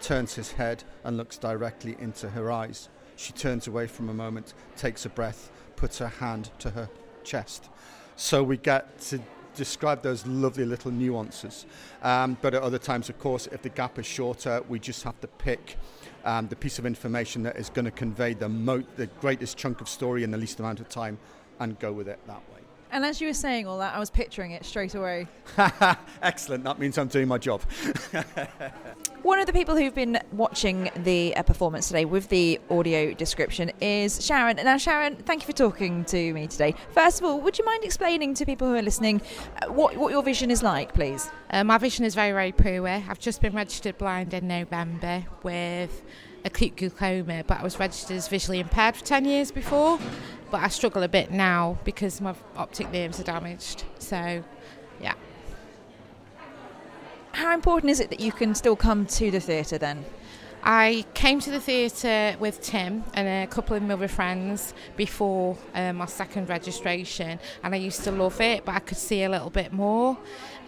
turns 0.00 0.34
his 0.34 0.52
head 0.52 0.84
and 1.04 1.16
looks 1.16 1.38
directly 1.38 1.96
into 1.98 2.30
her 2.30 2.52
eyes. 2.52 2.88
She 3.16 3.32
turns 3.32 3.66
away 3.66 3.86
from 3.86 4.08
a 4.08 4.14
moment, 4.14 4.52
takes 4.76 5.06
a 5.06 5.08
breath, 5.08 5.50
puts 5.76 5.98
her 5.98 6.08
hand 6.08 6.50
to 6.58 6.70
her 6.70 6.90
chest. 7.22 7.70
So 8.16 8.42
we 8.42 8.56
get 8.56 9.00
to 9.02 9.20
describe 9.54 10.02
those 10.02 10.26
lovely 10.26 10.64
little 10.64 10.90
nuances. 10.90 11.66
Um, 12.02 12.36
but 12.42 12.54
at 12.54 12.62
other 12.62 12.78
times, 12.78 13.08
of 13.08 13.18
course, 13.18 13.46
if 13.52 13.62
the 13.62 13.68
gap 13.68 13.98
is 13.98 14.06
shorter, 14.06 14.62
we 14.68 14.78
just 14.78 15.02
have 15.04 15.20
to 15.20 15.28
pick 15.28 15.76
um, 16.24 16.48
the 16.48 16.56
piece 16.56 16.78
of 16.78 16.86
information 16.86 17.42
that 17.44 17.56
is 17.56 17.70
going 17.70 17.84
to 17.84 17.90
convey 17.90 18.34
the, 18.34 18.48
mo- 18.48 18.84
the 18.96 19.06
greatest 19.20 19.56
chunk 19.56 19.80
of 19.80 19.88
story 19.88 20.24
in 20.24 20.30
the 20.30 20.38
least 20.38 20.58
amount 20.60 20.80
of 20.80 20.88
time 20.88 21.18
and 21.60 21.78
go 21.78 21.92
with 21.92 22.08
it 22.08 22.18
that 22.26 22.42
way. 22.52 22.63
And 22.90 23.04
as 23.04 23.20
you 23.20 23.26
were 23.26 23.34
saying 23.34 23.66
all 23.66 23.78
that, 23.78 23.94
I 23.94 23.98
was 23.98 24.10
picturing 24.10 24.52
it 24.52 24.64
straight 24.64 24.94
away. 24.94 25.26
Excellent. 26.22 26.64
That 26.64 26.78
means 26.78 26.96
I'm 26.96 27.08
doing 27.08 27.28
my 27.28 27.38
job. 27.38 27.62
One 29.22 29.38
of 29.38 29.46
the 29.46 29.52
people 29.52 29.74
who've 29.74 29.94
been 29.94 30.20
watching 30.32 30.90
the 30.96 31.34
uh, 31.34 31.42
performance 31.42 31.88
today 31.88 32.04
with 32.04 32.28
the 32.28 32.60
audio 32.70 33.14
description 33.14 33.72
is 33.80 34.24
Sharon. 34.24 34.56
Now, 34.56 34.76
Sharon, 34.76 35.16
thank 35.16 35.42
you 35.42 35.46
for 35.46 35.52
talking 35.52 36.04
to 36.04 36.32
me 36.34 36.46
today. 36.46 36.74
First 36.90 37.20
of 37.20 37.26
all, 37.26 37.40
would 37.40 37.58
you 37.58 37.64
mind 37.64 37.84
explaining 37.84 38.34
to 38.34 38.44
people 38.44 38.68
who 38.68 38.74
are 38.74 38.82
listening 38.82 39.22
uh, 39.62 39.72
what, 39.72 39.96
what 39.96 40.12
your 40.12 40.22
vision 40.22 40.50
is 40.50 40.62
like, 40.62 40.94
please? 40.94 41.30
Uh, 41.50 41.64
my 41.64 41.78
vision 41.78 42.04
is 42.04 42.14
very, 42.14 42.32
very 42.32 42.52
poor. 42.52 42.86
I've 42.86 43.18
just 43.18 43.40
been 43.40 43.54
registered 43.54 43.98
blind 43.98 44.34
in 44.34 44.46
November 44.46 45.24
with 45.42 46.04
acute 46.44 46.76
glaucoma, 46.76 47.44
but 47.46 47.60
I 47.60 47.62
was 47.62 47.78
registered 47.78 48.16
as 48.16 48.28
visually 48.28 48.60
impaired 48.60 48.96
for 48.96 49.04
10 49.04 49.24
years 49.24 49.50
before. 49.50 49.98
But 50.54 50.62
I 50.62 50.68
struggle 50.68 51.02
a 51.02 51.08
bit 51.08 51.32
now 51.32 51.78
because 51.82 52.20
my 52.20 52.32
optic 52.56 52.92
nerves 52.92 53.18
are 53.18 53.24
damaged. 53.24 53.82
So, 53.98 54.44
yeah. 55.02 55.14
How 57.32 57.52
important 57.52 57.90
is 57.90 57.98
it 57.98 58.08
that 58.10 58.20
you 58.20 58.30
can 58.30 58.54
still 58.54 58.76
come 58.76 59.04
to 59.04 59.32
the 59.32 59.40
theatre 59.40 59.78
then? 59.78 60.04
I 60.62 61.06
came 61.12 61.40
to 61.40 61.50
the 61.50 61.58
theatre 61.58 62.36
with 62.38 62.60
Tim 62.60 63.02
and 63.14 63.26
a 63.26 63.52
couple 63.52 63.74
of 63.74 63.82
my 63.82 63.94
other 63.94 64.06
friends 64.06 64.74
before 64.96 65.58
um, 65.74 65.96
my 65.96 66.06
second 66.06 66.48
registration, 66.48 67.40
and 67.64 67.74
I 67.74 67.78
used 67.78 68.04
to 68.04 68.12
love 68.12 68.40
it, 68.40 68.64
but 68.64 68.76
I 68.76 68.78
could 68.78 68.96
see 68.96 69.24
a 69.24 69.28
little 69.28 69.50
bit 69.50 69.72
more. 69.72 70.16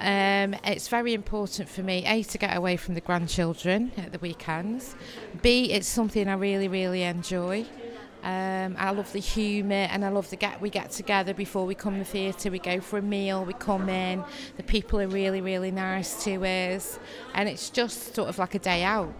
Um, 0.00 0.56
it's 0.64 0.88
very 0.88 1.14
important 1.14 1.68
for 1.68 1.84
me, 1.84 2.04
A, 2.06 2.24
to 2.24 2.38
get 2.38 2.56
away 2.56 2.76
from 2.76 2.96
the 2.96 3.00
grandchildren 3.00 3.92
at 3.98 4.10
the 4.10 4.18
weekends, 4.18 4.96
B, 5.42 5.70
it's 5.70 5.86
something 5.86 6.26
I 6.26 6.34
really, 6.34 6.66
really 6.66 7.04
enjoy. 7.04 7.66
Um, 8.22 8.76
I 8.78 8.90
love 8.90 9.12
the 9.12 9.20
humour 9.20 9.74
and 9.74 10.04
I 10.04 10.08
love 10.08 10.30
the 10.30 10.36
get 10.36 10.60
we 10.60 10.70
get 10.70 10.90
together 10.90 11.34
before 11.34 11.64
we 11.64 11.74
come 11.74 11.94
to 11.94 11.98
the 12.00 12.04
theatre. 12.04 12.50
We 12.50 12.58
go 12.58 12.80
for 12.80 12.98
a 12.98 13.02
meal, 13.02 13.44
we 13.44 13.52
come 13.52 13.88
in. 13.88 14.24
The 14.56 14.62
people 14.62 15.00
are 15.00 15.08
really, 15.08 15.40
really 15.40 15.70
nice 15.70 16.24
to 16.24 16.44
us, 16.44 16.98
and 17.34 17.48
it's 17.48 17.70
just 17.70 18.14
sort 18.14 18.28
of 18.28 18.38
like 18.38 18.54
a 18.54 18.58
day 18.58 18.82
out. 18.82 19.14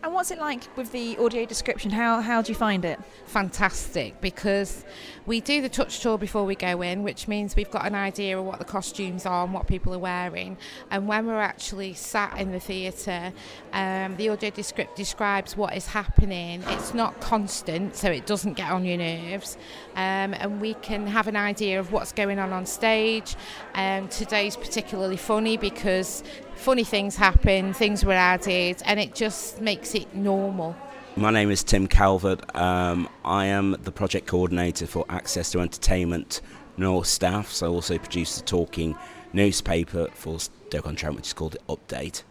And 0.00 0.14
what's 0.14 0.30
it 0.30 0.38
like 0.38 0.76
with 0.76 0.92
the 0.92 1.18
audio 1.18 1.44
description? 1.44 1.90
How, 1.90 2.20
how 2.20 2.40
do 2.40 2.52
you 2.52 2.54
find 2.56 2.84
it? 2.84 3.00
Fantastic 3.26 4.20
because 4.20 4.84
we 5.26 5.40
do 5.40 5.60
the 5.60 5.68
touch 5.68 5.98
tour 5.98 6.16
before 6.16 6.44
we 6.44 6.54
go 6.54 6.82
in, 6.82 7.02
which 7.02 7.26
means 7.26 7.56
we've 7.56 7.70
got 7.70 7.84
an 7.84 7.96
idea 7.96 8.38
of 8.38 8.44
what 8.44 8.60
the 8.60 8.64
costumes 8.64 9.26
are 9.26 9.42
and 9.42 9.52
what 9.52 9.66
people 9.66 9.92
are 9.92 9.98
wearing. 9.98 10.56
And 10.92 11.08
when 11.08 11.26
we're 11.26 11.40
actually 11.40 11.94
sat 11.94 12.38
in 12.38 12.52
the 12.52 12.60
theatre, 12.60 13.32
um, 13.72 14.16
the 14.16 14.28
audio 14.28 14.50
descript 14.50 14.94
describes 14.94 15.56
what 15.56 15.76
is 15.76 15.88
happening. 15.88 16.62
It's 16.68 16.94
not 16.94 17.20
constant, 17.20 17.96
so 17.96 18.08
it 18.08 18.24
doesn't 18.24 18.54
get 18.54 18.70
on 18.70 18.84
your 18.84 18.98
nerves. 18.98 19.56
Um, 19.96 20.32
and 20.32 20.60
we 20.60 20.74
can 20.74 21.08
have 21.08 21.26
an 21.26 21.36
idea 21.36 21.80
of 21.80 21.90
what's 21.90 22.12
going 22.12 22.38
on 22.38 22.52
on 22.52 22.66
stage. 22.66 23.34
Um, 23.74 24.06
today's 24.06 24.56
particularly 24.56 25.16
funny 25.16 25.56
because 25.56 26.22
funny 26.58 26.84
things 26.84 27.16
happen, 27.16 27.72
things 27.72 28.04
were 28.04 28.12
added, 28.12 28.82
and 28.84 28.98
it 29.00 29.14
just 29.14 29.60
makes 29.60 29.94
it 29.94 30.14
normal. 30.14 30.76
My 31.16 31.30
name 31.30 31.50
is 31.50 31.64
Tim 31.64 31.86
Calvert. 31.86 32.54
Um, 32.54 33.08
I 33.24 33.46
am 33.46 33.76
the 33.82 33.92
project 33.92 34.26
coordinator 34.26 34.86
for 34.86 35.04
Access 35.08 35.50
to 35.52 35.60
Entertainment 35.60 36.40
North 36.76 37.06
Staff. 37.06 37.50
So 37.50 37.66
I 37.66 37.70
also 37.70 37.98
produce 37.98 38.38
the 38.38 38.44
talking 38.44 38.96
newspaper 39.32 40.08
for 40.14 40.38
Stoke-on-Trent, 40.38 41.16
which 41.16 41.28
is 41.28 41.32
called 41.32 41.56
Update. 41.68 42.22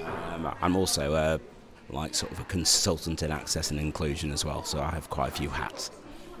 Um, 0.00 0.54
I'm 0.60 0.76
also 0.76 1.14
a, 1.14 1.40
like 1.92 2.14
sort 2.14 2.32
of 2.32 2.40
a 2.40 2.44
consultant 2.44 3.22
in 3.22 3.30
access 3.30 3.70
and 3.70 3.80
inclusion 3.80 4.30
as 4.32 4.44
well, 4.44 4.64
so 4.64 4.80
I 4.80 4.90
have 4.90 5.10
quite 5.10 5.28
a 5.28 5.32
few 5.32 5.48
hats. 5.48 5.90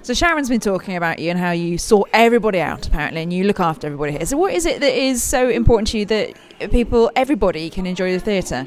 So 0.04 0.12
Sharon's 0.12 0.50
been 0.50 0.60
talking 0.60 0.96
about 0.96 1.18
you 1.18 1.30
and 1.30 1.38
how 1.38 1.52
you 1.52 1.78
sort 1.78 2.10
everybody 2.12 2.60
out 2.60 2.86
apparently, 2.86 3.22
and 3.22 3.32
you 3.32 3.44
look 3.44 3.58
after 3.58 3.86
everybody 3.86 4.12
here. 4.12 4.26
So 4.26 4.36
what 4.36 4.52
is 4.52 4.66
it 4.66 4.80
that 4.80 4.92
is 4.92 5.22
so 5.22 5.48
important 5.48 5.88
to 5.88 5.98
you 6.00 6.04
that 6.04 6.34
people, 6.70 7.10
everybody, 7.16 7.70
can 7.70 7.86
enjoy 7.86 8.12
the 8.12 8.20
theatre? 8.20 8.66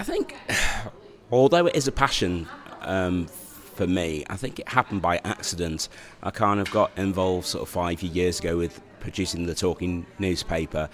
I 0.00 0.02
think, 0.02 0.34
although 1.30 1.66
it 1.66 1.76
is 1.76 1.86
a 1.86 1.92
passion 1.92 2.48
um, 2.80 3.26
for 3.26 3.86
me, 3.86 4.24
I 4.28 4.36
think 4.36 4.58
it 4.58 4.68
happened 4.68 5.02
by 5.02 5.20
accident. 5.22 5.88
I 6.20 6.32
kind 6.32 6.58
of 6.58 6.68
got 6.72 6.90
involved 6.96 7.46
sort 7.46 7.62
of 7.62 7.68
five 7.68 8.02
years 8.02 8.40
ago 8.40 8.56
with 8.56 8.80
producing 8.98 9.46
the 9.46 9.54
talking 9.54 10.04
newspaper. 10.18 10.88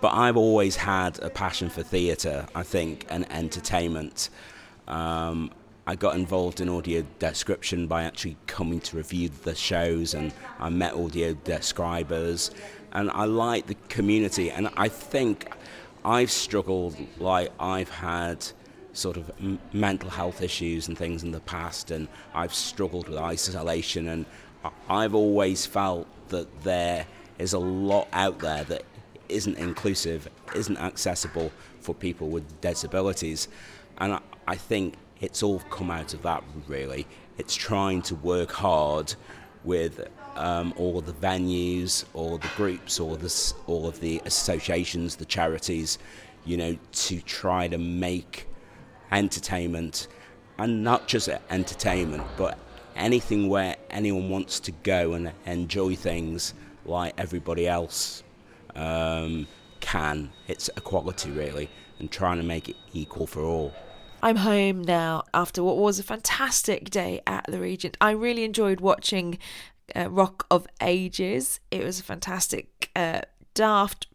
But 0.00 0.14
I've 0.14 0.38
always 0.38 0.76
had 0.76 1.22
a 1.22 1.28
passion 1.28 1.68
for 1.68 1.82
theatre, 1.82 2.46
I 2.54 2.62
think, 2.62 3.04
and 3.10 3.30
entertainment. 3.30 4.30
Um, 4.88 5.50
I 5.90 5.96
got 5.96 6.14
involved 6.14 6.60
in 6.60 6.68
audio 6.68 7.04
description 7.18 7.88
by 7.88 8.04
actually 8.04 8.36
coming 8.46 8.78
to 8.82 8.96
review 8.96 9.28
the 9.42 9.56
shows, 9.56 10.14
and 10.14 10.32
I 10.60 10.68
met 10.68 10.94
audio 10.94 11.34
describers, 11.34 12.52
and 12.92 13.10
I 13.10 13.24
like 13.24 13.66
the 13.66 13.74
community. 13.88 14.52
And 14.52 14.70
I 14.76 14.86
think 14.86 15.52
I've 16.04 16.30
struggled, 16.30 16.96
like 17.18 17.50
I've 17.58 17.88
had 17.88 18.46
sort 18.92 19.16
of 19.16 19.32
m- 19.40 19.58
mental 19.72 20.10
health 20.10 20.42
issues 20.42 20.86
and 20.86 20.96
things 20.96 21.24
in 21.24 21.32
the 21.32 21.40
past, 21.40 21.90
and 21.90 22.06
I've 22.34 22.54
struggled 22.54 23.08
with 23.08 23.18
isolation, 23.18 24.06
and 24.06 24.26
I've 24.88 25.16
always 25.16 25.66
felt 25.66 26.06
that 26.28 26.46
there 26.62 27.04
is 27.40 27.52
a 27.52 27.58
lot 27.58 28.06
out 28.12 28.38
there 28.38 28.62
that 28.62 28.84
isn't 29.28 29.58
inclusive, 29.58 30.28
isn't 30.54 30.76
accessible 30.76 31.50
for 31.80 31.96
people 31.96 32.28
with 32.28 32.60
disabilities, 32.60 33.48
and 33.98 34.12
I, 34.12 34.20
I 34.46 34.54
think 34.54 34.94
it's 35.20 35.42
all 35.42 35.60
come 35.70 35.90
out 35.90 36.14
of 36.14 36.22
that 36.22 36.42
really. 36.66 37.06
It's 37.38 37.54
trying 37.54 38.02
to 38.02 38.14
work 38.16 38.50
hard 38.50 39.14
with 39.64 40.08
um, 40.36 40.72
all 40.76 41.00
the 41.00 41.12
venues, 41.12 42.04
all 42.14 42.38
the 42.38 42.48
groups, 42.56 43.00
all 43.00 43.16
the 43.16 43.54
all 43.66 43.86
of 43.86 44.00
the 44.00 44.22
associations, 44.24 45.16
the 45.16 45.24
charities, 45.24 45.98
you 46.44 46.56
know, 46.56 46.76
to 46.92 47.20
try 47.20 47.68
to 47.68 47.78
make 47.78 48.46
entertainment, 49.12 50.08
and 50.58 50.82
not 50.82 51.08
just 51.08 51.28
entertainment, 51.50 52.24
but 52.36 52.58
anything 52.96 53.48
where 53.48 53.76
anyone 53.90 54.28
wants 54.30 54.60
to 54.60 54.72
go 54.72 55.12
and 55.14 55.32
enjoy 55.46 55.94
things 55.94 56.54
like 56.84 57.14
everybody 57.18 57.68
else 57.68 58.22
um, 58.74 59.46
can. 59.80 60.30
It's 60.48 60.68
equality 60.76 61.30
really, 61.30 61.68
and 61.98 62.10
trying 62.10 62.38
to 62.38 62.44
make 62.44 62.68
it 62.68 62.76
equal 62.92 63.26
for 63.26 63.42
all. 63.42 63.74
I'm 64.22 64.36
home 64.36 64.82
now 64.82 65.22
after 65.32 65.62
what 65.62 65.78
was 65.78 65.98
a 65.98 66.02
fantastic 66.02 66.90
day 66.90 67.22
at 67.26 67.46
the 67.48 67.58
Regent. 67.58 67.96
I 68.00 68.10
really 68.10 68.44
enjoyed 68.44 68.80
watching 68.80 69.38
uh, 69.96 70.10
Rock 70.10 70.46
of 70.50 70.66
Ages. 70.82 71.60
It 71.70 71.84
was 71.84 72.00
a 72.00 72.02
fantastic, 72.02 72.90
uh, 72.94 73.22
daft, 73.54 74.08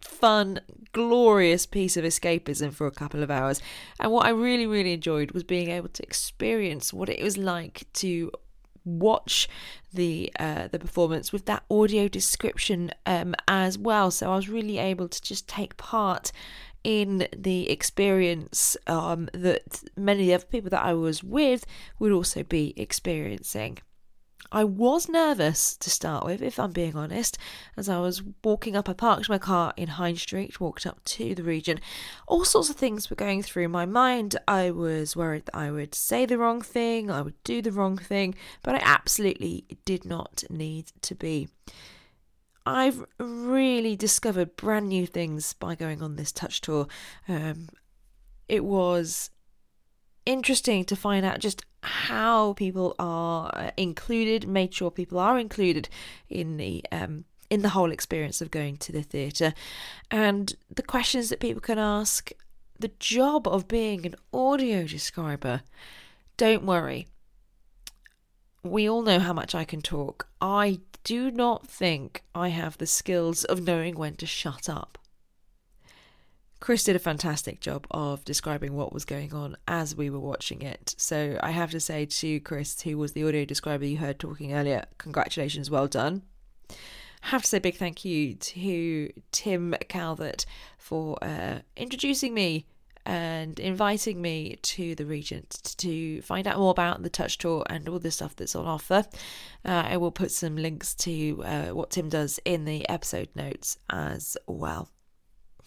fun, 0.00 0.60
glorious 0.92 1.64
piece 1.64 1.96
of 1.96 2.04
escapism 2.04 2.72
for 2.72 2.86
a 2.86 2.92
couple 2.92 3.22
of 3.22 3.30
hours. 3.30 3.60
And 3.98 4.12
what 4.12 4.26
I 4.26 4.30
really, 4.30 4.66
really 4.66 4.92
enjoyed 4.92 5.32
was 5.32 5.44
being 5.44 5.70
able 5.70 5.88
to 5.88 6.02
experience 6.02 6.92
what 6.92 7.08
it 7.08 7.22
was 7.22 7.38
like 7.38 7.86
to 7.94 8.30
watch 8.84 9.48
the 9.92 10.32
uh, 10.40 10.66
the 10.68 10.78
performance 10.78 11.32
with 11.32 11.46
that 11.46 11.62
audio 11.70 12.08
description 12.08 12.90
um, 13.06 13.34
as 13.48 13.78
well. 13.78 14.10
So 14.10 14.32
I 14.32 14.36
was 14.36 14.48
really 14.48 14.78
able 14.78 15.08
to 15.08 15.22
just 15.22 15.48
take 15.48 15.76
part 15.76 16.32
in 16.84 17.28
the 17.36 17.70
experience 17.70 18.76
um, 18.86 19.28
that 19.32 19.82
many 19.96 20.32
of 20.32 20.42
the 20.42 20.46
people 20.48 20.70
that 20.70 20.82
I 20.84 20.94
was 20.94 21.22
with 21.22 21.64
would 21.98 22.12
also 22.12 22.42
be 22.42 22.74
experiencing. 22.76 23.78
I 24.54 24.64
was 24.64 25.08
nervous 25.08 25.76
to 25.78 25.88
start 25.88 26.26
with, 26.26 26.42
if 26.42 26.58
I'm 26.58 26.72
being 26.72 26.94
honest, 26.94 27.38
as 27.76 27.88
I 27.88 27.98
was 28.00 28.22
walking 28.44 28.76
up. 28.76 28.86
I 28.86 28.92
parked 28.92 29.30
my 29.30 29.38
car 29.38 29.72
in 29.78 29.88
High 29.88 30.12
Street, 30.12 30.60
walked 30.60 30.86
up 30.86 31.02
to 31.04 31.34
the 31.34 31.42
Regent. 31.42 31.80
All 32.26 32.44
sorts 32.44 32.68
of 32.68 32.76
things 32.76 33.08
were 33.08 33.16
going 33.16 33.42
through 33.42 33.68
my 33.68 33.86
mind. 33.86 34.36
I 34.46 34.70
was 34.70 35.16
worried 35.16 35.46
that 35.46 35.56
I 35.56 35.70
would 35.70 35.94
say 35.94 36.26
the 36.26 36.36
wrong 36.36 36.60
thing, 36.60 37.10
I 37.10 37.22
would 37.22 37.42
do 37.44 37.62
the 37.62 37.72
wrong 37.72 37.96
thing, 37.96 38.34
but 38.62 38.74
I 38.74 38.80
absolutely 38.82 39.64
did 39.86 40.04
not 40.04 40.44
need 40.50 40.92
to 41.00 41.14
be. 41.14 41.48
I've 42.64 43.04
really 43.18 43.96
discovered 43.96 44.56
brand 44.56 44.88
new 44.88 45.06
things 45.06 45.52
by 45.54 45.74
going 45.74 46.02
on 46.02 46.16
this 46.16 46.32
touch 46.32 46.60
tour. 46.60 46.86
Um, 47.28 47.68
it 48.48 48.64
was 48.64 49.30
interesting 50.24 50.84
to 50.84 50.96
find 50.96 51.24
out 51.26 51.40
just 51.40 51.64
how 51.82 52.52
people 52.52 52.94
are 52.98 53.50
uh, 53.54 53.70
included, 53.76 54.46
made 54.46 54.72
sure 54.72 54.90
people 54.90 55.18
are 55.18 55.38
included 55.38 55.88
in 56.28 56.56
the 56.56 56.84
um, 56.92 57.24
in 57.50 57.62
the 57.62 57.70
whole 57.70 57.92
experience 57.92 58.40
of 58.40 58.50
going 58.50 58.78
to 58.78 58.92
the 58.92 59.02
theatre, 59.02 59.52
and 60.10 60.54
the 60.74 60.82
questions 60.82 61.28
that 61.28 61.40
people 61.40 61.60
can 61.60 61.78
ask. 61.78 62.30
The 62.78 62.92
job 62.98 63.46
of 63.46 63.68
being 63.68 64.04
an 64.06 64.16
audio 64.32 64.84
describer. 64.86 65.62
Don't 66.36 66.64
worry. 66.64 67.06
We 68.64 68.88
all 68.88 69.02
know 69.02 69.18
how 69.18 69.32
much 69.32 69.54
I 69.54 69.64
can 69.64 69.82
talk. 69.82 70.28
I 70.40 70.80
do 71.02 71.32
not 71.32 71.66
think 71.66 72.22
I 72.34 72.48
have 72.48 72.78
the 72.78 72.86
skills 72.86 73.44
of 73.44 73.66
knowing 73.66 73.96
when 73.96 74.14
to 74.16 74.26
shut 74.26 74.68
up. 74.68 74.98
Chris 76.60 76.84
did 76.84 76.94
a 76.94 77.00
fantastic 77.00 77.58
job 77.58 77.88
of 77.90 78.24
describing 78.24 78.74
what 78.74 78.92
was 78.92 79.04
going 79.04 79.34
on 79.34 79.56
as 79.66 79.96
we 79.96 80.08
were 80.10 80.20
watching 80.20 80.62
it. 80.62 80.94
So 80.96 81.36
I 81.42 81.50
have 81.50 81.72
to 81.72 81.80
say 81.80 82.06
to 82.06 82.38
Chris, 82.38 82.80
who 82.82 82.96
was 82.96 83.14
the 83.14 83.26
audio 83.26 83.44
describer 83.44 83.84
you 83.84 83.96
heard 83.96 84.20
talking 84.20 84.54
earlier, 84.54 84.84
congratulations, 84.96 85.68
well 85.68 85.88
done. 85.88 86.22
I 86.70 87.28
have 87.28 87.42
to 87.42 87.48
say 87.48 87.58
big 87.58 87.74
thank 87.74 88.04
you 88.04 88.34
to 88.34 89.12
Tim 89.32 89.74
Calvert 89.88 90.46
for 90.78 91.18
uh, 91.20 91.60
introducing 91.76 92.32
me 92.32 92.66
and 93.04 93.58
inviting 93.58 94.22
me 94.22 94.58
to 94.62 94.94
the 94.94 95.06
Regent 95.06 95.74
to 95.78 96.22
find 96.22 96.46
out 96.46 96.58
more 96.58 96.70
about 96.70 97.02
the 97.02 97.10
Touch 97.10 97.38
Tour 97.38 97.64
and 97.68 97.88
all 97.88 97.98
the 97.98 98.10
stuff 98.10 98.36
that's 98.36 98.54
on 98.54 98.66
offer. 98.66 99.04
Uh, 99.64 99.84
I 99.86 99.96
will 99.96 100.12
put 100.12 100.30
some 100.30 100.56
links 100.56 100.94
to 100.96 101.42
uh, 101.44 101.66
what 101.68 101.90
Tim 101.90 102.08
does 102.08 102.38
in 102.44 102.64
the 102.64 102.88
episode 102.88 103.28
notes 103.34 103.78
as 103.90 104.36
well. 104.46 104.88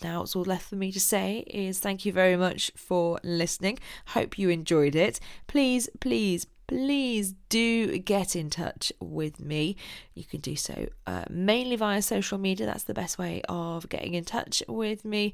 Now, 0.04 0.24
it's 0.24 0.36
all 0.36 0.44
left 0.44 0.70
for 0.70 0.76
me 0.76 0.92
to 0.92 1.00
say 1.00 1.46
is 1.48 1.80
thank 1.80 2.06
you 2.06 2.12
very 2.12 2.36
much 2.36 2.72
for 2.76 3.20
listening. 3.24 3.80
Hope 4.08 4.38
you 4.38 4.50
enjoyed 4.50 4.96
it. 4.96 5.20
Please, 5.48 5.90
please, 6.00 6.48
please 6.68 7.34
do 7.50 7.98
get 8.00 8.36
in 8.36 8.50
touch 8.50 8.92
with 9.00 9.40
me. 9.40 9.76
You 10.14 10.24
can 10.24 10.42
do 10.42 10.56
so 10.56 10.88
uh, 11.06 11.26
mainly 11.30 11.76
via 11.76 12.02
social 12.02 12.38
media. 12.38 12.66
That's 12.66 12.84
the 12.84 12.94
best 12.94 13.18
way 13.18 13.42
of 13.48 13.90
getting 13.90 14.14
in 14.14 14.26
touch 14.26 14.64
with 14.68 15.06
me 15.06 15.34